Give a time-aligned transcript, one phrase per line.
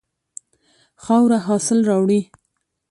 [1.03, 2.21] خاوره حاصل راوړي.